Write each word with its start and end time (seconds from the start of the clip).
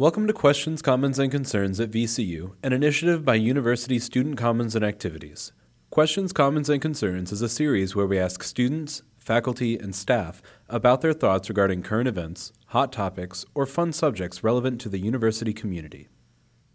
Welcome 0.00 0.28
to 0.28 0.32
Questions, 0.32 0.80
Comments, 0.80 1.18
and 1.18 1.28
Concerns 1.28 1.80
at 1.80 1.90
VCU, 1.90 2.54
an 2.62 2.72
initiative 2.72 3.24
by 3.24 3.34
University 3.34 3.98
Student 3.98 4.38
Commons 4.38 4.76
and 4.76 4.84
Activities. 4.84 5.50
Questions, 5.90 6.32
Comments, 6.32 6.68
and 6.68 6.80
Concerns 6.80 7.32
is 7.32 7.42
a 7.42 7.48
series 7.48 7.96
where 7.96 8.06
we 8.06 8.16
ask 8.16 8.44
students, 8.44 9.02
faculty, 9.18 9.76
and 9.76 9.96
staff 9.96 10.40
about 10.68 11.00
their 11.00 11.12
thoughts 11.12 11.48
regarding 11.48 11.82
current 11.82 12.06
events, 12.06 12.52
hot 12.66 12.92
topics, 12.92 13.44
or 13.56 13.66
fun 13.66 13.92
subjects 13.92 14.44
relevant 14.44 14.80
to 14.82 14.88
the 14.88 15.00
university 15.00 15.52
community. 15.52 16.06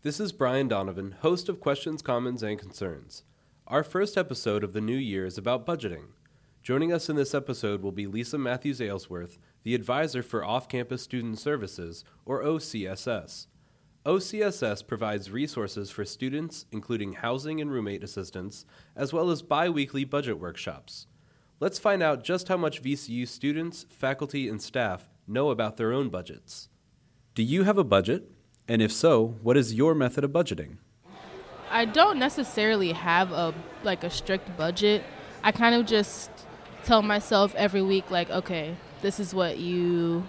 This 0.02 0.20
is 0.20 0.34
Brian 0.34 0.68
Donovan, 0.68 1.16
host 1.22 1.48
of 1.48 1.62
Questions, 1.62 2.02
Comments, 2.02 2.44
and 2.44 2.60
Concerns. 2.60 3.24
Our 3.68 3.86
first 3.86 4.18
episode 4.18 4.66
of 4.66 4.74
the 4.74 4.82
new 4.82 4.98
year 4.98 5.26
is 5.26 5.38
about 5.38 5.66
budgeting. 5.66 6.08
Joining 6.64 6.94
us 6.94 7.10
in 7.10 7.18
this 7.18 7.36
episode 7.36 7.82
will 7.82 7.92
be 7.92 8.08
Lisa 8.08 8.38
Mathews 8.38 8.80
Ailsworth, 8.80 9.38
the 9.64 9.76
advisor 9.76 10.24
for 10.24 10.46
Off 10.46 10.70
Campus 10.70 11.02
Student 11.02 11.38
Services, 11.38 12.06
or 12.26 12.42
OCSS. 12.42 13.48
OCSS 14.06 14.88
provides 14.88 15.30
resources 15.30 15.92
for 15.92 16.06
students, 16.06 16.66
including 16.72 17.16
housing 17.16 17.60
and 17.60 17.70
roommate 17.70 18.02
assistance, 18.02 18.66
as 18.96 19.12
well 19.12 19.30
as 19.30 19.42
bi 19.42 19.68
weekly 19.68 20.06
budget 20.06 20.40
workshops. 20.40 21.08
Let's 21.60 21.80
find 21.80 22.02
out 22.02 22.24
just 22.24 22.48
how 22.48 22.56
much 22.56 22.82
VCU 22.82 23.28
students, 23.28 23.86
faculty, 23.90 24.48
and 24.48 24.62
staff 24.62 25.10
know 25.28 25.50
about 25.50 25.76
their 25.76 25.92
own 25.92 26.08
budgets. 26.08 26.70
Do 27.36 27.44
you 27.44 27.64
have 27.64 27.78
a 27.78 27.84
budget? 27.84 28.32
And 28.70 28.82
if 28.82 28.94
so, 28.94 29.36
what 29.42 29.58
is 29.58 29.74
your 29.74 29.94
method 29.94 30.24
of 30.24 30.32
budgeting? 30.32 30.78
I 31.70 31.84
don't 31.84 32.20
necessarily 32.20 32.94
have 32.94 33.34
a 33.34 33.54
like 33.84 34.06
a 34.06 34.10
strict 34.10 34.56
budget. 34.56 35.04
I 35.44 35.52
kind 35.52 35.76
of 35.76 35.86
just 35.86 36.30
tell 36.84 37.02
myself 37.02 37.54
every 37.56 37.82
week 37.82 38.12
like, 38.12 38.30
okay, 38.30 38.76
this 39.02 39.20
is 39.20 39.34
what 39.34 39.58
you 39.58 40.28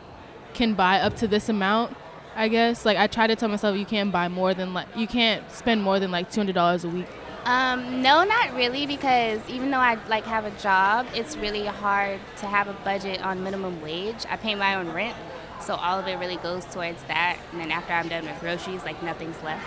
can 0.54 0.74
buy 0.74 1.00
up 1.00 1.16
to 1.16 1.28
this 1.28 1.48
amount. 1.48 1.96
I 2.36 2.48
guess 2.48 2.84
like 2.84 2.98
I 2.98 3.06
try 3.06 3.26
to 3.26 3.36
tell 3.36 3.48
myself 3.48 3.76
you 3.76 3.86
can't 3.86 4.10
buy 4.10 4.28
more 4.28 4.54
than 4.54 4.74
like 4.74 4.88
you 4.96 5.06
can't 5.06 5.48
spend 5.50 5.82
more 5.82 6.00
than 6.00 6.10
like 6.10 6.30
two 6.30 6.40
hundred 6.40 6.54
dollars 6.54 6.84
a 6.84 6.88
week. 6.88 7.06
Um, 7.44 8.00
no, 8.00 8.24
not 8.24 8.54
really, 8.54 8.86
because 8.86 9.38
even 9.50 9.70
though 9.70 9.78
I 9.78 9.98
like 10.08 10.24
have 10.24 10.46
a 10.46 10.50
job, 10.62 11.06
it's 11.14 11.36
really 11.36 11.66
hard 11.66 12.18
to 12.38 12.46
have 12.46 12.68
a 12.68 12.72
budget 12.72 13.22
on 13.22 13.44
minimum 13.44 13.82
wage. 13.82 14.24
I 14.30 14.36
pay 14.36 14.54
my 14.54 14.76
own 14.76 14.90
rent, 14.92 15.14
so 15.60 15.74
all 15.74 15.98
of 15.98 16.08
it 16.08 16.14
really 16.14 16.38
goes 16.38 16.64
towards 16.64 17.02
that. 17.04 17.36
And 17.52 17.60
then 17.60 17.70
after 17.70 17.92
I'm 17.92 18.08
done 18.08 18.24
with 18.24 18.40
groceries, 18.40 18.82
like 18.84 19.02
nothing's 19.02 19.40
left. 19.42 19.66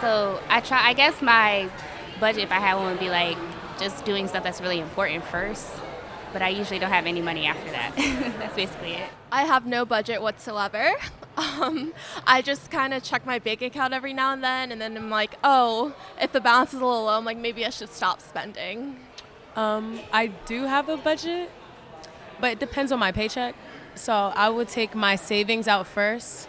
So 0.00 0.40
I 0.48 0.60
try. 0.60 0.88
I 0.88 0.92
guess 0.92 1.22
my 1.22 1.70
budget, 2.18 2.42
if 2.42 2.52
I 2.52 2.58
had 2.58 2.74
one, 2.74 2.86
would 2.86 3.00
be 3.00 3.10
like 3.10 3.38
just 3.78 4.04
doing 4.04 4.26
stuff 4.26 4.42
that's 4.42 4.60
really 4.60 4.80
important 4.80 5.24
first. 5.24 5.70
But 6.34 6.42
I 6.42 6.48
usually 6.48 6.80
don't 6.80 6.90
have 6.90 7.06
any 7.06 7.22
money 7.22 7.46
after 7.46 7.70
that. 7.70 7.94
that's 8.38 8.56
basically 8.56 8.94
it. 8.94 9.08
I 9.32 9.44
have 9.44 9.66
no 9.66 9.86
budget 9.86 10.20
whatsoever. 10.20 10.90
Um, 11.36 11.92
I 12.28 12.42
just 12.42 12.70
kind 12.70 12.94
of 12.94 13.02
check 13.02 13.26
my 13.26 13.40
bank 13.40 13.60
account 13.60 13.92
every 13.92 14.12
now 14.12 14.32
and 14.32 14.44
then, 14.44 14.70
and 14.70 14.80
then 14.80 14.96
I'm 14.96 15.10
like, 15.10 15.34
oh, 15.42 15.92
if 16.22 16.30
the 16.30 16.40
balance 16.40 16.72
is 16.72 16.80
a 16.80 16.86
little 16.86 17.06
low, 17.06 17.18
I'm 17.18 17.24
like, 17.24 17.38
maybe 17.38 17.66
I 17.66 17.70
should 17.70 17.90
stop 17.90 18.20
spending. 18.20 19.00
Um, 19.56 19.98
I 20.12 20.28
do 20.28 20.62
have 20.62 20.88
a 20.88 20.96
budget, 20.96 21.50
but 22.40 22.52
it 22.52 22.60
depends 22.60 22.92
on 22.92 23.00
my 23.00 23.10
paycheck. 23.10 23.56
So 23.96 24.12
I 24.12 24.48
would 24.48 24.68
take 24.68 24.94
my 24.94 25.16
savings 25.16 25.66
out 25.66 25.88
first. 25.88 26.48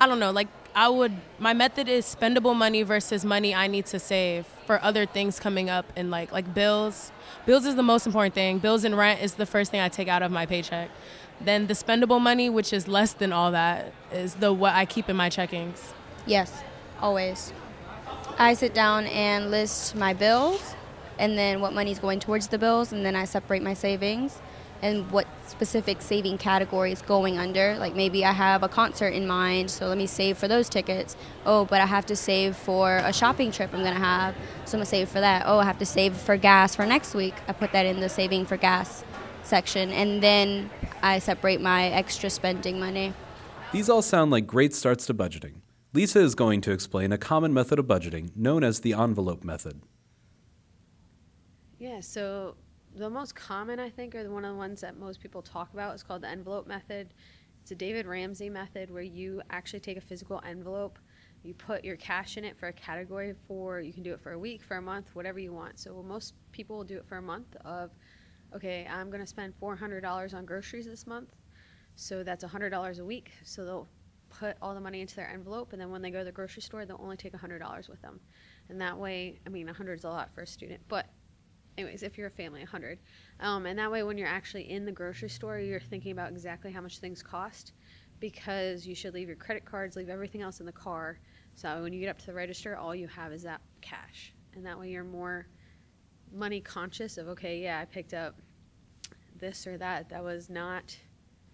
I 0.00 0.06
don't 0.06 0.20
know, 0.20 0.30
like 0.30 0.46
I 0.74 0.88
would. 0.88 1.12
My 1.38 1.54
method 1.54 1.88
is 1.88 2.04
spendable 2.04 2.54
money 2.56 2.82
versus 2.82 3.24
money 3.24 3.54
I 3.54 3.68
need 3.68 3.86
to 3.86 4.00
save 4.00 4.46
for 4.66 4.82
other 4.82 5.06
things 5.06 5.38
coming 5.38 5.70
up 5.70 5.86
and 5.94 6.10
like 6.10 6.32
like 6.32 6.52
bills. 6.52 7.12
Bills 7.46 7.64
is 7.64 7.76
the 7.76 7.82
most 7.82 8.06
important 8.06 8.34
thing. 8.34 8.58
Bills 8.58 8.84
and 8.84 8.96
rent 8.96 9.22
is 9.22 9.34
the 9.34 9.46
first 9.46 9.70
thing 9.70 9.80
I 9.80 9.88
take 9.88 10.08
out 10.08 10.22
of 10.22 10.32
my 10.32 10.46
paycheck. 10.46 10.90
Then 11.40 11.68
the 11.68 11.74
spendable 11.74 12.20
money, 12.20 12.50
which 12.50 12.72
is 12.72 12.88
less 12.88 13.12
than 13.12 13.32
all 13.32 13.52
that, 13.52 13.92
is 14.12 14.34
the 14.34 14.52
what 14.52 14.74
I 14.74 14.84
keep 14.84 15.08
in 15.08 15.16
my 15.16 15.30
checkings. 15.30 15.80
Yes, 16.26 16.62
always. 17.00 17.52
I 18.38 18.54
sit 18.54 18.74
down 18.74 19.06
and 19.06 19.50
list 19.50 19.94
my 19.94 20.12
bills 20.12 20.74
and 21.18 21.38
then 21.38 21.60
what 21.60 21.72
money's 21.72 22.00
going 22.00 22.18
towards 22.18 22.48
the 22.48 22.58
bills 22.58 22.92
and 22.92 23.06
then 23.06 23.14
I 23.14 23.26
separate 23.26 23.62
my 23.62 23.74
savings 23.74 24.40
and 24.84 25.10
what 25.10 25.26
specific 25.46 26.02
saving 26.02 26.36
categories 26.36 27.00
going 27.00 27.38
under. 27.38 27.74
Like 27.78 27.94
maybe 27.94 28.22
I 28.22 28.32
have 28.32 28.62
a 28.62 28.68
concert 28.68 29.14
in 29.14 29.26
mind, 29.26 29.70
so 29.70 29.88
let 29.88 29.96
me 29.96 30.06
save 30.06 30.36
for 30.36 30.46
those 30.46 30.68
tickets. 30.68 31.16
Oh, 31.46 31.64
but 31.64 31.80
I 31.80 31.86
have 31.86 32.04
to 32.06 32.16
save 32.16 32.54
for 32.54 32.98
a 32.98 33.12
shopping 33.12 33.50
trip 33.50 33.70
I'm 33.72 33.82
gonna 33.82 33.98
have, 33.98 34.34
so 34.66 34.76
I'm 34.76 34.80
gonna 34.80 34.86
save 34.86 35.08
for 35.08 35.20
that. 35.20 35.44
Oh, 35.46 35.58
I 35.58 35.64
have 35.64 35.78
to 35.78 35.86
save 35.86 36.14
for 36.14 36.36
gas 36.36 36.76
for 36.76 36.84
next 36.84 37.14
week. 37.14 37.34
I 37.48 37.52
put 37.52 37.72
that 37.72 37.86
in 37.86 38.00
the 38.00 38.10
saving 38.10 38.44
for 38.44 38.58
gas 38.58 39.04
section, 39.42 39.90
and 39.90 40.22
then 40.22 40.68
I 41.02 41.18
separate 41.18 41.62
my 41.62 41.86
extra 41.86 42.28
spending 42.28 42.78
money. 42.78 43.14
These 43.72 43.88
all 43.88 44.02
sound 44.02 44.30
like 44.30 44.46
great 44.46 44.74
starts 44.74 45.06
to 45.06 45.14
budgeting. 45.14 45.62
Lisa 45.94 46.20
is 46.20 46.34
going 46.34 46.60
to 46.60 46.72
explain 46.72 47.10
a 47.10 47.18
common 47.18 47.54
method 47.54 47.78
of 47.78 47.86
budgeting 47.86 48.36
known 48.36 48.62
as 48.62 48.80
the 48.80 48.92
envelope 48.92 49.44
method. 49.44 49.80
Yeah, 51.78 52.00
so 52.00 52.56
the 52.94 53.10
most 53.10 53.34
common, 53.34 53.80
I 53.80 53.90
think, 53.90 54.14
or 54.14 54.22
the 54.22 54.30
one 54.30 54.44
of 54.44 54.52
the 54.52 54.58
ones 54.58 54.80
that 54.80 54.98
most 54.98 55.20
people 55.20 55.42
talk 55.42 55.72
about 55.72 55.94
is 55.94 56.02
called 56.02 56.22
the 56.22 56.28
envelope 56.28 56.66
method. 56.66 57.12
It's 57.60 57.70
a 57.70 57.74
David 57.74 58.06
Ramsey 58.06 58.48
method 58.50 58.90
where 58.90 59.02
you 59.02 59.42
actually 59.50 59.80
take 59.80 59.96
a 59.96 60.00
physical 60.00 60.40
envelope, 60.46 60.98
you 61.42 61.54
put 61.54 61.84
your 61.84 61.96
cash 61.96 62.36
in 62.36 62.44
it 62.44 62.58
for 62.58 62.68
a 62.68 62.72
category 62.72 63.34
for, 63.46 63.80
you 63.80 63.92
can 63.92 64.02
do 64.02 64.12
it 64.12 64.20
for 64.20 64.32
a 64.32 64.38
week, 64.38 64.62
for 64.62 64.76
a 64.76 64.82
month, 64.82 65.08
whatever 65.14 65.38
you 65.38 65.52
want. 65.52 65.78
So 65.78 66.02
most 66.06 66.34
people 66.52 66.76
will 66.76 66.84
do 66.84 66.96
it 66.96 67.06
for 67.06 67.16
a 67.16 67.22
month 67.22 67.56
of, 67.64 67.90
okay, 68.54 68.86
I'm 68.90 69.10
going 69.10 69.20
to 69.20 69.26
spend 69.26 69.54
$400 69.60 70.34
on 70.34 70.44
groceries 70.44 70.86
this 70.86 71.06
month. 71.06 71.34
So 71.96 72.22
that's 72.22 72.44
$100 72.44 72.98
a 72.98 73.04
week. 73.04 73.32
So 73.44 73.64
they'll 73.64 73.88
put 74.28 74.56
all 74.60 74.74
the 74.74 74.80
money 74.80 75.00
into 75.00 75.16
their 75.16 75.30
envelope, 75.30 75.72
and 75.72 75.80
then 75.80 75.90
when 75.90 76.02
they 76.02 76.10
go 76.10 76.18
to 76.18 76.24
the 76.24 76.32
grocery 76.32 76.62
store, 76.62 76.84
they'll 76.84 77.00
only 77.00 77.16
take 77.16 77.32
$100 77.32 77.88
with 77.88 78.02
them. 78.02 78.20
And 78.68 78.80
that 78.80 78.98
way, 78.98 79.40
I 79.46 79.48
mean, 79.48 79.66
100 79.66 79.98
is 79.98 80.04
a 80.04 80.08
lot 80.08 80.34
for 80.34 80.42
a 80.42 80.46
student, 80.46 80.80
but 80.88 81.06
anyways, 81.76 82.02
if 82.02 82.16
you're 82.18 82.28
a 82.28 82.30
family, 82.30 82.60
100. 82.60 82.98
Um, 83.40 83.66
and 83.66 83.78
that 83.78 83.90
way, 83.90 84.02
when 84.02 84.18
you're 84.18 84.28
actually 84.28 84.70
in 84.70 84.84
the 84.84 84.92
grocery 84.92 85.28
store, 85.28 85.58
you're 85.58 85.80
thinking 85.80 86.12
about 86.12 86.30
exactly 86.30 86.72
how 86.72 86.80
much 86.80 86.98
things 86.98 87.22
cost 87.22 87.72
because 88.20 88.86
you 88.86 88.94
should 88.94 89.14
leave 89.14 89.28
your 89.28 89.36
credit 89.36 89.64
cards, 89.64 89.96
leave 89.96 90.08
everything 90.08 90.42
else 90.42 90.60
in 90.60 90.66
the 90.66 90.72
car. 90.72 91.18
So 91.54 91.82
when 91.82 91.92
you 91.92 92.00
get 92.00 92.08
up 92.08 92.18
to 92.18 92.26
the 92.26 92.34
register, 92.34 92.76
all 92.76 92.94
you 92.94 93.06
have 93.08 93.32
is 93.32 93.42
that 93.42 93.60
cash. 93.80 94.32
And 94.54 94.64
that 94.64 94.78
way, 94.78 94.90
you're 94.90 95.04
more 95.04 95.46
money 96.32 96.60
conscious 96.60 97.18
of, 97.18 97.28
okay, 97.28 97.60
yeah, 97.62 97.80
I 97.80 97.84
picked 97.84 98.14
up 98.14 98.36
this 99.38 99.66
or 99.66 99.76
that 99.78 100.08
that 100.08 100.22
was 100.22 100.48
not, 100.48 100.96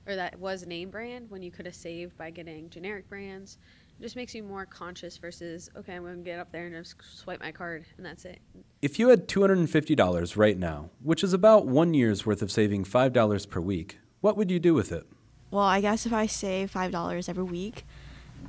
or 0.07 0.17
that 0.17 0.39
was 0.39 0.67
name 0.67 0.91
brand 0.91 1.31
when 1.31 1.43
you 1.43 1.51
could 1.51 1.67
have 1.67 1.75
saved 1.75 2.17
by 2.17 2.31
getting 2.31 2.71
generic 2.71 3.09
brands. 3.09 3.59
It 4.01 4.05
just 4.05 4.17
makes 4.17 4.35
you 4.35 4.43
more 4.43 4.65
conscious 4.65 5.19
versus, 5.19 5.69
okay, 5.77 5.95
I'm 5.95 6.05
going 6.05 6.17
to 6.17 6.23
get 6.23 6.39
up 6.39 6.51
there 6.51 6.65
and 6.65 6.75
just 6.75 6.95
swipe 7.19 7.39
my 7.41 7.53
card 7.53 7.85
and 7.99 8.07
that's 8.07 8.25
it. 8.25 8.39
If 8.81 8.99
you 8.99 9.11
had 9.11 9.29
$250 9.29 10.37
right 10.39 10.59
now, 10.59 10.89
which 11.03 11.23
is 11.23 11.35
about 11.35 11.67
one 11.67 11.93
year's 11.93 12.25
worth 12.25 12.41
of 12.41 12.51
saving 12.51 12.85
$5 12.85 13.51
per 13.51 13.61
week, 13.61 13.99
what 14.23 14.39
would 14.39 14.51
you 14.51 14.59
do 14.59 14.73
with 14.73 14.91
it? 14.91 15.07
Well, 15.51 15.65
I 15.65 15.83
guess 15.83 16.07
if 16.07 16.15
I 16.15 16.25
save 16.25 16.73
$5 16.73 17.29
every 17.29 17.45
week, 17.45 17.85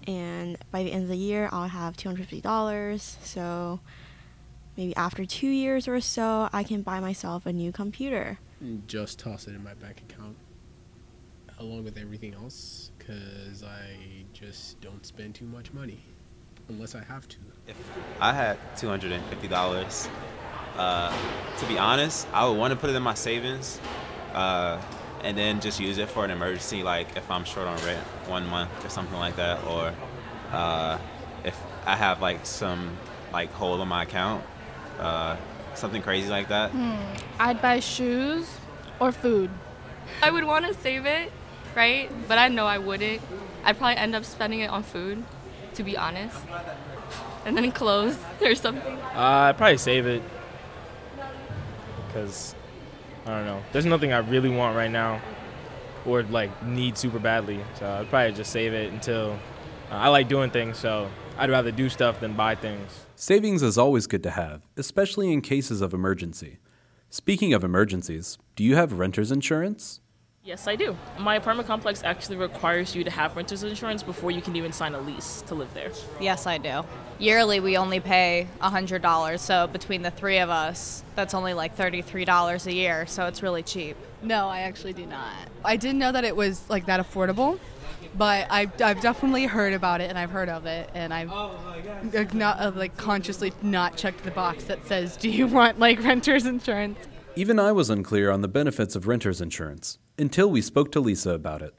and 0.07 0.57
by 0.72 0.84
the 0.84 0.94
end 0.94 1.03
of 1.03 1.09
the 1.09 1.17
year, 1.17 1.50
I'll 1.51 1.67
have 1.67 1.97
$250. 1.97 3.01
So 3.22 3.81
maybe 4.78 4.95
after 4.95 5.25
two 5.25 5.50
years 5.50 5.85
or 5.85 6.00
so, 6.00 6.47
I 6.53 6.63
can 6.63 6.81
buy 6.81 7.01
myself 7.01 7.45
a 7.45 7.51
new 7.51 7.73
computer. 7.73 8.40
Just 8.88 9.19
toss 9.19 9.50
it 9.50 9.56
in 9.56 9.61
my 9.66 9.73
bank 9.73 10.01
account 10.09 10.38
along 11.61 11.83
with 11.83 11.97
everything 11.97 12.33
else 12.33 12.91
because 12.97 13.63
I 13.63 14.25
just 14.33 14.81
don't 14.81 15.05
spend 15.05 15.35
too 15.35 15.45
much 15.45 15.72
money 15.73 15.99
unless 16.69 16.95
I 16.95 17.03
have 17.03 17.27
to. 17.29 17.38
If 17.67 17.77
I 18.19 18.33
had 18.33 18.57
$250, 18.75 20.09
uh, 20.77 21.17
to 21.57 21.66
be 21.67 21.77
honest, 21.77 22.27
I 22.33 22.47
would 22.47 22.57
want 22.57 22.72
to 22.72 22.79
put 22.79 22.89
it 22.89 22.95
in 22.95 23.03
my 23.03 23.13
savings 23.13 23.79
uh, 24.33 24.81
and 25.23 25.38
then 25.38 25.61
just 25.61 25.79
use 25.79 25.99
it 25.99 26.09
for 26.09 26.25
an 26.25 26.31
emergency, 26.31 26.81
like 26.81 27.16
if 27.16 27.29
I'm 27.29 27.45
short 27.45 27.67
on 27.67 27.78
rent 27.85 28.03
one 28.28 28.47
month 28.47 28.83
or 28.83 28.89
something 28.89 29.17
like 29.17 29.35
that, 29.35 29.63
or 29.66 29.93
uh, 30.51 30.97
if 31.43 31.57
I 31.85 31.96
have 31.96 32.22
like 32.22 32.46
some 32.46 32.97
like 33.31 33.52
hole 33.53 33.79
in 33.81 33.87
my 33.87 34.03
account, 34.03 34.43
uh, 34.99 35.37
something 35.75 36.02
crazy 36.02 36.29
like 36.29 36.47
that. 36.49 36.72
Hmm. 36.72 36.97
I'd 37.40 37.61
buy 37.61 37.79
shoes 37.81 38.49
or 38.99 39.11
food. 39.11 39.52
I 40.23 40.31
would 40.31 40.43
want 40.43 40.66
to 40.66 40.73
save 40.73 41.05
it, 41.05 41.31
right? 41.76 42.09
But 42.28 42.38
I 42.38 42.47
know 42.47 42.66
I 42.66 42.78
wouldn't. 42.78 43.22
I'd 43.64 43.78
probably 43.78 43.97
end 43.97 44.16
up 44.16 44.26
spending 44.26 44.62
it 44.62 44.70
on 44.70 44.84
food, 44.84 45.23
to 45.76 45.84
be 45.84 45.97
honest. 45.97 46.38
And 47.46 47.58
then 47.58 47.72
clothes 47.72 48.18
or 48.41 48.56
something. 48.56 48.97
Uh, 49.16 49.50
I'd 49.50 49.58
probably 49.58 49.78
save 49.78 50.08
it. 50.08 50.23
Because, 52.08 52.56
I 53.26 53.29
don't 53.29 53.46
know. 53.46 53.62
There's 53.72 53.85
nothing 53.85 54.12
I 54.12 54.18
really 54.20 54.50
want 54.50 54.76
right 54.76 54.91
now 54.91 55.22
or 56.06 56.23
like 56.23 56.64
need 56.66 56.97
super 56.97 57.20
badly. 57.20 57.59
So 57.79 57.88
I'd 57.88 58.09
probably 58.09 58.34
just 58.34 58.52
save 58.52 58.74
it 58.74 58.91
until 58.91 59.32
uh, 59.91 59.96
I 59.96 60.08
like 60.09 60.28
doing 60.28 60.50
things. 60.50 60.78
So 60.78 61.09
I'd 61.38 61.50
rather 61.50 61.72
do 61.72 61.90
stuff 61.90 62.20
than 62.20 62.34
buy 62.34 62.56
things. 62.56 63.06
Savings 63.16 63.62
is 63.62 63.78
always 63.78 64.08
good 64.08 64.24
to 64.24 64.32
have, 64.32 64.62
especially 64.78 65.32
in 65.32 65.41
cases 65.41 65.82
of 65.82 65.94
emergency. 65.94 66.58
Speaking 67.09 67.53
of 67.53 67.64
emergencies, 67.64 68.38
do 68.56 68.64
you 68.64 68.76
have 68.76 68.94
renter's 68.94 69.32
insurance? 69.32 70.00
Yes, 70.43 70.67
I 70.67 70.76
do. 70.76 70.97
My 71.20 71.35
apartment 71.35 71.67
complex 71.67 72.02
actually 72.03 72.38
requires 72.38 72.96
you 72.96 73.03
to 73.03 73.11
have 73.11 73.35
renter's 73.35 73.61
insurance 73.61 74.02
before 74.02 74.32
you 74.32 74.41
can 74.41 74.55
even 74.55 74.72
sign 74.72 74.96
a 74.96 74.99
lease 74.99 75.43
to 75.43 75.53
live 75.53 75.72
there. 75.76 75.91
Yes, 76.20 76.47
I 76.47 76.58
do. 76.58 76.84
Yearly, 77.20 77.59
we 77.59 77.78
only 77.78 77.99
pay 77.99 78.47
$100, 78.59 79.40
so 79.40 79.67
between 79.67 80.02
the 80.02 80.09
three 80.09 80.40
of 80.40 80.49
us, 80.49 81.03
that's 81.14 81.35
only 81.35 81.53
like 81.53 81.78
$33 81.78 82.66
a 82.66 82.73
year, 82.73 83.05
so 83.05 83.28
it's 83.28 83.43
really 83.43 83.61
cheap. 83.61 83.96
No, 84.23 84.47
I 84.47 84.61
actually 84.61 84.93
do 84.93 85.05
not. 85.05 85.32
I 85.64 85.78
didn't 85.78 85.99
know 85.99 86.11
that 86.11 86.23
it 86.23 86.35
was 86.35 86.67
like 86.72 86.88
that 86.88 86.99
affordable, 86.99 87.59
but 88.17 88.47
I've, 88.49 88.82
I've 88.82 88.99
definitely 88.99 89.46
heard 89.46 89.73
about 89.73 90.02
it 90.02 90.09
and 90.09 90.17
I've 90.17 90.32
heard 90.32 90.49
of 90.49 90.66
it, 90.66 90.90
and 90.96 91.14
I've 91.14 92.34
not 92.34 92.59
uh, 92.59 92.72
like 92.76 92.97
consciously 92.97 93.53
not 93.61 93.96
checked 93.96 94.23
the 94.23 94.32
box 94.32 94.64
that 94.64 94.88
says, 94.88 95.17
"Do 95.17 95.29
you 95.29 95.46
want 95.46 95.78
like 95.78 95.99
renter's 96.03 96.47
insurance?" 96.47 96.97
Even 97.35 97.59
I 97.59 97.72
was 97.72 97.91
unclear 97.91 98.32
on 98.32 98.41
the 98.41 98.47
benefits 98.47 98.96
of 98.96 99.08
renter's 99.08 99.40
insurance 99.40 99.99
until 100.17 100.49
we 100.49 100.61
spoke 100.61 100.91
to 100.91 100.99
Lisa 100.99 101.31
about 101.31 101.61
it. 101.61 101.73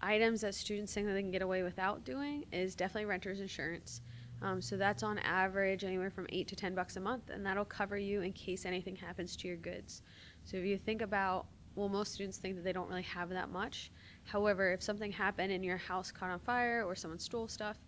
items 0.00 0.40
that 0.42 0.54
students 0.54 0.92
think 0.94 1.06
that 1.06 1.12
they 1.12 1.22
can 1.22 1.30
get 1.30 1.42
away 1.42 1.62
without 1.62 2.04
doing 2.04 2.44
is 2.52 2.74
definitely 2.74 3.06
renter's 3.06 3.40
insurance. 3.40 4.00
Um, 4.40 4.62
so 4.62 4.76
that's 4.76 5.02
on 5.02 5.18
average 5.18 5.82
anywhere 5.82 6.10
from 6.10 6.26
eight 6.30 6.46
to 6.48 6.56
ten 6.56 6.74
bucks 6.74 6.96
a 6.96 7.00
month, 7.00 7.30
and 7.30 7.44
that'll 7.44 7.64
cover 7.64 7.98
you 7.98 8.22
in 8.22 8.32
case 8.32 8.64
anything 8.64 8.94
happens 8.94 9.34
to 9.36 9.48
your 9.48 9.56
goods. 9.56 10.02
So 10.44 10.56
if 10.56 10.64
you 10.64 10.78
think 10.78 11.02
about, 11.02 11.46
well, 11.74 11.88
most 11.88 12.14
students 12.14 12.38
think 12.38 12.54
that 12.54 12.62
they 12.62 12.72
don't 12.72 12.88
really 12.88 13.02
have 13.02 13.30
that 13.30 13.50
much. 13.50 13.90
However, 14.24 14.72
if 14.72 14.82
something 14.82 15.10
happened 15.10 15.52
and 15.52 15.64
your 15.64 15.76
house 15.76 16.12
caught 16.12 16.30
on 16.30 16.38
fire 16.38 16.84
or 16.86 16.94
someone 16.94 17.18
stole 17.18 17.48
stuff, 17.48 17.78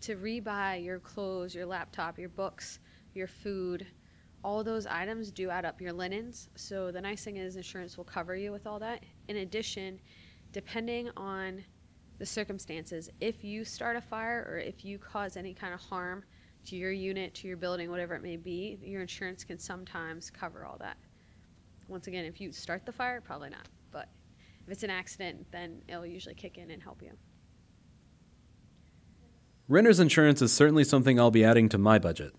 to 0.00 0.16
rebuy 0.16 0.84
your 0.84 0.98
clothes, 0.98 1.54
your 1.54 1.66
laptop, 1.66 2.18
your 2.18 2.30
books, 2.30 2.80
your 3.14 3.28
food, 3.28 3.86
all 4.42 4.64
those 4.64 4.86
items 4.86 5.30
do 5.30 5.50
add 5.50 5.64
up 5.64 5.80
your 5.80 5.92
linens. 5.92 6.48
So 6.56 6.90
the 6.90 7.00
nice 7.00 7.24
thing 7.24 7.36
is 7.36 7.56
insurance 7.56 7.96
will 7.96 8.04
cover 8.04 8.34
you 8.34 8.52
with 8.52 8.66
all 8.66 8.78
that. 8.78 9.04
In 9.28 9.36
addition, 9.38 10.00
depending 10.52 11.10
on 11.16 11.64
the 12.18 12.26
circumstances, 12.26 13.10
if 13.20 13.44
you 13.44 13.64
start 13.64 13.96
a 13.96 14.00
fire 14.00 14.46
or 14.48 14.58
if 14.58 14.84
you 14.84 14.98
cause 14.98 15.36
any 15.36 15.54
kind 15.54 15.74
of 15.74 15.80
harm 15.80 16.24
to 16.66 16.76
your 16.76 16.92
unit, 16.92 17.34
to 17.34 17.48
your 17.48 17.56
building, 17.56 17.90
whatever 17.90 18.14
it 18.14 18.22
may 18.22 18.36
be, 18.36 18.78
your 18.82 19.00
insurance 19.00 19.44
can 19.44 19.58
sometimes 19.58 20.30
cover 20.30 20.64
all 20.64 20.76
that. 20.78 20.96
Once 21.88 22.06
again, 22.06 22.24
if 22.24 22.40
you 22.40 22.52
start 22.52 22.86
the 22.86 22.92
fire, 22.92 23.20
probably 23.20 23.50
not. 23.50 23.68
But 23.90 24.08
if 24.66 24.72
it's 24.72 24.82
an 24.82 24.90
accident, 24.90 25.46
then 25.50 25.82
it'll 25.88 26.06
usually 26.06 26.34
kick 26.34 26.58
in 26.58 26.70
and 26.70 26.82
help 26.82 27.02
you. 27.02 27.12
Renter's 29.68 30.00
insurance 30.00 30.42
is 30.42 30.52
certainly 30.52 30.84
something 30.84 31.18
I'll 31.18 31.30
be 31.30 31.44
adding 31.44 31.68
to 31.70 31.78
my 31.78 31.98
budget. 31.98 32.34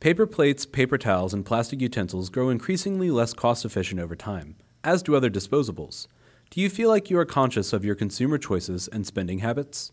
Paper 0.00 0.26
plates, 0.26 0.64
paper 0.64 0.96
towels, 0.96 1.34
and 1.34 1.44
plastic 1.44 1.78
utensils 1.82 2.30
grow 2.30 2.48
increasingly 2.48 3.10
less 3.10 3.34
cost 3.34 3.66
efficient 3.66 4.00
over 4.00 4.16
time, 4.16 4.56
as 4.82 5.02
do 5.02 5.14
other 5.14 5.28
disposables. 5.28 6.06
Do 6.48 6.62
you 6.62 6.70
feel 6.70 6.88
like 6.88 7.10
you 7.10 7.18
are 7.18 7.26
conscious 7.26 7.74
of 7.74 7.84
your 7.84 7.94
consumer 7.94 8.38
choices 8.38 8.88
and 8.88 9.06
spending 9.06 9.40
habits? 9.40 9.92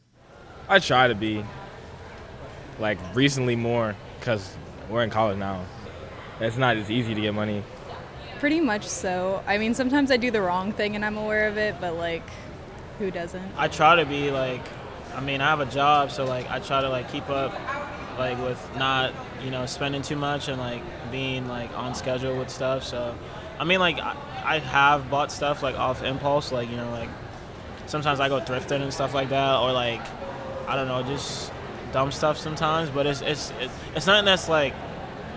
I 0.69 0.79
try 0.79 1.09
to 1.09 1.13
be. 1.13 1.43
Like 2.79 2.97
recently 3.13 3.57
more, 3.57 3.97
because 4.17 4.55
we're 4.89 5.03
in 5.03 5.09
college 5.09 5.37
now. 5.39 5.65
It's 6.39 6.55
not 6.55 6.77
as 6.77 6.89
easy 6.89 7.13
to 7.13 7.19
get 7.19 7.33
money. 7.33 7.61
Pretty 8.39 8.61
much 8.61 8.87
so. 8.87 9.43
I 9.45 9.57
mean, 9.57 9.73
sometimes 9.73 10.09
I 10.09 10.15
do 10.15 10.31
the 10.31 10.41
wrong 10.41 10.71
thing 10.71 10.95
and 10.95 11.03
I'm 11.03 11.17
aware 11.17 11.49
of 11.49 11.57
it, 11.57 11.75
but 11.81 11.95
like, 11.95 12.23
who 12.97 13.11
doesn't? 13.11 13.51
I 13.57 13.67
try 13.67 13.97
to 13.97 14.05
be 14.05 14.31
like, 14.31 14.61
I 15.15 15.19
mean, 15.19 15.41
I 15.41 15.49
have 15.49 15.59
a 15.59 15.65
job, 15.65 16.11
so 16.11 16.23
like 16.23 16.49
I 16.49 16.59
try 16.59 16.79
to 16.79 16.87
like 16.87 17.11
keep 17.11 17.29
up, 17.29 17.51
like 18.17 18.39
with 18.39 18.69
not 18.77 19.11
you 19.43 19.51
know 19.51 19.65
spending 19.65 20.01
too 20.01 20.15
much 20.15 20.47
and 20.47 20.59
like 20.59 20.81
being 21.11 21.47
like 21.47 21.71
on 21.77 21.95
schedule 21.95 22.37
with 22.37 22.49
stuff. 22.49 22.83
So, 22.83 23.15
I 23.59 23.63
mean, 23.63 23.79
like 23.79 23.99
I, 23.99 24.15
I 24.43 24.59
have 24.59 25.09
bought 25.09 25.31
stuff 25.31 25.63
like 25.63 25.75
off 25.75 26.03
impulse, 26.03 26.51
like 26.51 26.69
you 26.69 26.77
know, 26.77 26.89
like 26.91 27.09
sometimes 27.85 28.19
I 28.19 28.29
go 28.29 28.39
thrifting 28.39 28.81
and 28.81 28.93
stuff 28.93 29.13
like 29.13 29.29
that, 29.29 29.59
or 29.59 29.71
like 29.71 30.01
I 30.67 30.75
don't 30.75 30.87
know, 30.87 31.03
just 31.03 31.51
dumb 31.91 32.11
stuff 32.11 32.37
sometimes. 32.37 32.89
But 32.89 33.05
it's 33.05 33.21
it's 33.21 33.51
it's, 33.59 33.73
it's 33.95 34.07
nothing 34.07 34.25
that's 34.25 34.49
like 34.49 34.73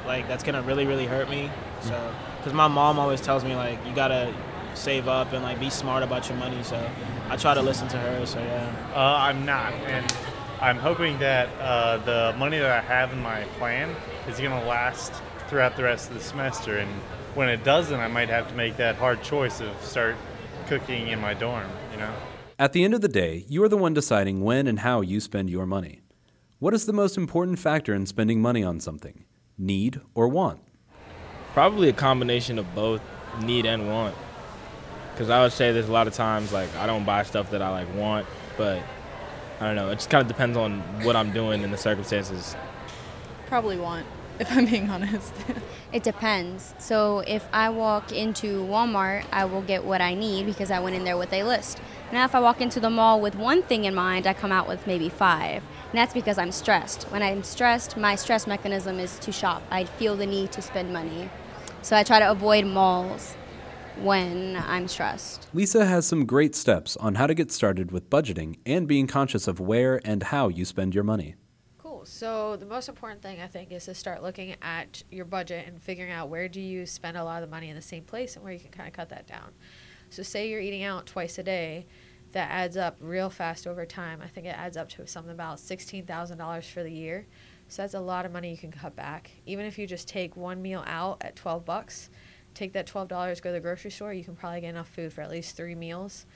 like 0.06 0.29
that's 0.29 0.44
gonna 0.44 0.62
really 0.62 0.87
really 0.87 1.06
hurt 1.06 1.29
me. 1.31 1.50
So, 1.82 2.14
because 2.38 2.53
my 2.53 2.69
mom 2.69 2.99
always 2.99 3.20
tells 3.20 3.44
me 3.44 3.55
like 3.55 3.79
you 3.87 3.94
gotta 3.94 4.35
save 4.75 5.08
up 5.08 5.32
and 5.32 5.43
like 5.43 5.58
be 5.61 5.70
smart 5.70 6.03
about 6.03 6.29
your 6.29 6.38
money. 6.38 6.62
So 6.62 6.91
I 7.29 7.37
try 7.37 7.55
to 7.55 7.62
listen 7.62 7.88
to 7.88 7.96
her. 7.99 8.26
So 8.26 8.38
yeah. 8.38 8.93
Uh, 8.94 9.17
I'm 9.19 9.44
not, 9.44 9.73
and 9.73 10.12
I'm 10.60 10.76
hoping 10.76 11.18
that 11.20 11.48
uh, 11.58 11.96
the 11.98 12.36
money 12.38 12.58
that 12.58 12.70
I 12.70 12.80
have 12.80 13.14
in 13.14 13.22
my 13.22 13.44
plan 13.58 13.96
is 14.28 14.38
going 14.38 14.50
to 14.50 14.66
last 14.66 15.10
throughout 15.48 15.74
the 15.74 15.84
rest 15.84 16.10
of 16.10 16.14
the 16.16 16.22
semester. 16.22 16.76
And 16.76 16.90
when 17.34 17.48
it 17.48 17.64
doesn't, 17.64 17.98
I 17.98 18.08
might 18.08 18.28
have 18.28 18.46
to 18.48 18.54
make 18.54 18.76
that 18.76 18.96
hard 18.96 19.22
choice 19.22 19.62
of 19.62 19.82
start 19.82 20.16
cooking 20.66 21.08
in 21.08 21.18
my 21.18 21.32
dorm. 21.32 21.66
You 21.92 21.98
know. 21.98 22.14
At 22.58 22.74
the 22.74 22.84
end 22.84 22.92
of 22.92 23.00
the 23.00 23.08
day, 23.08 23.46
you 23.48 23.62
are 23.64 23.70
the 23.70 23.78
one 23.78 23.94
deciding 23.94 24.42
when 24.42 24.66
and 24.66 24.80
how 24.80 25.00
you 25.00 25.18
spend 25.18 25.48
your 25.48 25.64
money. 25.64 26.00
What 26.58 26.74
is 26.74 26.84
the 26.84 26.92
most 26.92 27.16
important 27.16 27.58
factor 27.58 27.94
in 27.94 28.04
spending 28.04 28.42
money 28.42 28.62
on 28.62 28.80
something? 28.80 29.24
Need 29.56 30.02
or 30.14 30.28
want? 30.28 30.60
Probably 31.54 31.88
a 31.88 31.94
combination 31.94 32.58
of 32.58 32.74
both 32.74 33.00
need 33.42 33.64
and 33.64 33.88
want. 33.88 34.14
Because 35.14 35.30
I 35.30 35.42
would 35.42 35.52
say 35.52 35.72
there's 35.72 35.88
a 35.88 35.92
lot 35.92 36.06
of 36.06 36.12
times 36.12 36.52
like 36.52 36.68
I 36.76 36.86
don't 36.86 37.06
buy 37.06 37.22
stuff 37.22 37.50
that 37.52 37.62
I 37.62 37.70
like 37.70 37.94
want, 37.94 38.26
but 38.58 38.82
I 39.60 39.66
don't 39.66 39.76
know. 39.76 39.90
It 39.90 39.96
just 39.96 40.08
kind 40.08 40.22
of 40.22 40.28
depends 40.28 40.56
on 40.56 40.80
what 41.04 41.16
I'm 41.16 41.32
doing 41.32 41.62
and 41.62 41.72
the 41.72 41.76
circumstances. 41.76 42.56
Probably 43.46 43.76
want, 43.76 44.06
if 44.38 44.50
I'm 44.50 44.64
being 44.66 44.88
honest. 44.90 45.32
It 45.92 46.04
depends. 46.04 46.72
So 46.78 47.24
if 47.26 47.48
I 47.52 47.68
walk 47.68 48.12
into 48.12 48.62
Walmart, 48.64 49.24
I 49.32 49.44
will 49.44 49.62
get 49.62 49.82
what 49.82 50.00
I 50.00 50.14
need 50.14 50.46
because 50.46 50.70
I 50.70 50.78
went 50.78 50.94
in 50.94 51.02
there 51.02 51.16
with 51.16 51.32
a 51.32 51.42
list. 51.42 51.80
Now, 52.12 52.24
if 52.24 52.32
I 52.32 52.38
walk 52.38 52.60
into 52.60 52.78
the 52.78 52.90
mall 52.90 53.20
with 53.20 53.34
one 53.34 53.62
thing 53.62 53.86
in 53.86 53.94
mind, 53.94 54.24
I 54.24 54.32
come 54.32 54.52
out 54.52 54.68
with 54.68 54.86
maybe 54.86 55.08
five. 55.08 55.64
And 55.90 55.98
that's 55.98 56.14
because 56.14 56.38
I'm 56.38 56.52
stressed. 56.52 57.10
When 57.10 57.24
I'm 57.24 57.42
stressed, 57.42 57.96
my 57.96 58.14
stress 58.14 58.46
mechanism 58.46 59.00
is 59.00 59.18
to 59.18 59.32
shop. 59.32 59.64
I 59.68 59.82
feel 59.82 60.14
the 60.14 60.26
need 60.26 60.52
to 60.52 60.62
spend 60.62 60.92
money. 60.92 61.28
So 61.82 61.96
I 61.96 62.04
try 62.04 62.20
to 62.20 62.30
avoid 62.30 62.66
malls 62.66 63.34
when 63.98 64.56
I'm 64.56 64.88
stressed. 64.88 65.48
Lisa 65.52 65.84
has 65.84 66.06
some 66.06 66.26
great 66.26 66.54
steps 66.54 66.96
on 66.96 67.16
how 67.16 67.26
to 67.26 67.34
get 67.34 67.52
started 67.52 67.92
with 67.92 68.08
budgeting 68.08 68.58
and 68.64 68.87
being 68.87 69.06
conscious 69.06 69.46
of 69.46 69.60
where 69.60 70.00
and 70.04 70.22
how 70.22 70.48
you 70.48 70.64
spend 70.64 70.94
your 70.94 71.04
money. 71.04 71.34
Cool. 71.78 72.04
So 72.04 72.56
the 72.56 72.66
most 72.66 72.88
important 72.88 73.22
thing 73.22 73.40
I 73.40 73.46
think 73.46 73.72
is 73.72 73.84
to 73.87 73.94
start 73.94 74.22
looking 74.22 74.56
at 74.62 75.02
your 75.10 75.25
budget 75.25 75.66
and 75.66 75.82
figuring 75.82 76.12
out 76.12 76.28
where 76.28 76.48
do 76.48 76.60
you 76.60 76.87
spend 76.87 77.16
a 77.16 77.25
lot 77.25 77.42
of 77.42 77.48
the 77.48 77.54
money 77.54 77.69
in 77.69 77.76
the 77.76 77.82
same 77.82 78.04
place 78.04 78.37
and 78.37 78.44
where 78.44 78.52
you 78.52 78.60
can 78.60 78.70
kind 78.70 78.88
of 78.88 78.94
cut 78.94 79.08
that 79.10 79.26
down. 79.26 79.52
So 80.08 80.22
say 80.22 80.48
you're 80.48 80.60
eating 80.60 80.82
out 80.82 81.06
twice 81.06 81.38
a 81.38 81.43
day, 81.43 81.86
that 82.32 82.50
adds 82.50 82.76
up 82.76 82.96
real 83.00 83.28
fast 83.28 83.66
over 83.66 83.84
time. 83.84 84.20
I 84.22 84.28
think 84.28 84.46
it 84.46 84.56
adds 84.56 84.76
up 84.76 84.88
to 84.90 85.06
something 85.06 85.32
about 85.32 85.58
$16,000 85.58 86.64
for 86.64 86.82
the 86.82 86.90
year. 86.90 87.26
So 87.69 87.82
that's 87.82 87.94
a 87.94 88.00
lot 88.00 88.26
of 88.26 88.32
money 88.32 88.50
you 88.50 88.56
can 88.56 88.72
cut 88.72 88.96
back. 88.96 89.31
Even 89.46 89.67
if 89.67 89.79
you 89.79 89.86
just 89.86 90.08
take 90.08 90.36
one 90.36 90.60
meal 90.60 90.82
out 90.86 91.19
at 91.20 91.36
12 91.36 91.65
bucks, 91.65 92.10
take 92.54 92.72
that 92.72 92.86
$12, 92.86 93.08
go 93.08 93.50
to 93.50 93.52
the 93.52 93.60
grocery 93.60 93.90
store, 93.90 94.12
you 94.12 94.24
can 94.24 94.36
probably 94.36 94.60
get 94.60 94.70
enough 94.70 94.88
food 94.88 95.12
for 95.12 95.22
at 95.22 95.30
least 95.30 95.56
3 95.56 95.74
meals. 95.74 96.26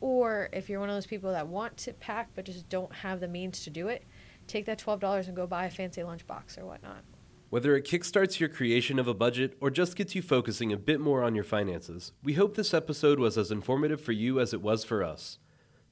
Or 0.00 0.48
if 0.52 0.68
you're 0.68 0.80
one 0.80 0.88
of 0.88 0.96
those 0.96 1.06
people 1.06 1.30
that 1.32 1.46
want 1.46 1.76
to 1.78 1.92
pack 1.92 2.30
but 2.34 2.46
just 2.46 2.68
don't 2.68 2.92
have 2.92 3.20
the 3.20 3.28
means 3.28 3.64
to 3.64 3.70
do 3.70 3.88
it, 3.88 4.04
take 4.46 4.64
that 4.66 4.78
$12 4.78 5.26
and 5.26 5.36
go 5.36 5.46
buy 5.46 5.66
a 5.66 5.70
fancy 5.70 6.00
lunchbox 6.00 6.58
or 6.58 6.64
whatnot. 6.64 7.04
Whether 7.50 7.76
it 7.76 7.84
kickstarts 7.84 8.38
your 8.38 8.48
creation 8.48 8.98
of 8.98 9.08
a 9.08 9.14
budget 9.14 9.56
or 9.60 9.70
just 9.70 9.96
gets 9.96 10.14
you 10.14 10.22
focusing 10.22 10.72
a 10.72 10.76
bit 10.76 11.00
more 11.00 11.22
on 11.22 11.34
your 11.34 11.44
finances, 11.44 12.12
we 12.22 12.34
hope 12.34 12.54
this 12.54 12.72
episode 12.72 13.18
was 13.18 13.36
as 13.36 13.50
informative 13.50 14.00
for 14.00 14.12
you 14.12 14.38
as 14.38 14.54
it 14.54 14.62
was 14.62 14.84
for 14.84 15.02
us. 15.02 15.38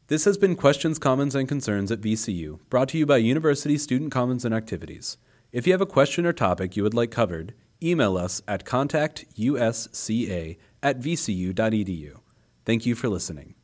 This 0.08 0.26
has 0.26 0.38
been 0.38 0.56
Questions, 0.56 1.00
Comments, 1.00 1.36
and 1.36 1.48
Concerns 1.48 1.92
at 1.92 2.02
VCU, 2.02 2.60
brought 2.70 2.90
to 2.90 2.98
you 2.98 3.06
by 3.06 3.18
University 3.18 3.78
Student 3.78 4.12
Commons 4.12 4.46
and 4.46 4.54
Activities. 4.54 5.18
If 5.52 5.66
you 5.66 5.74
have 5.74 5.82
a 5.82 5.86
question 5.86 6.26
or 6.26 6.34
topic 6.34 6.76
you 6.76 6.84
would 6.84 6.94
like 6.94 7.12
covered, 7.12 7.54
email 7.82 8.18
us 8.18 8.42
at 8.48 8.66
contactusca 8.66 10.58
at 10.82 11.00
vcu.edu. 11.00 12.20
Thank 12.66 12.86
you 12.86 12.96
for 12.96 13.10
listening. 13.10 13.56